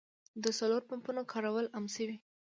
[0.43, 2.15] د سولر پمپونو کارول عام شوي.